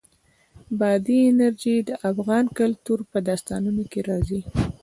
[0.79, 4.41] بادي انرژي د افغان کلتور په داستانونو کې راځي.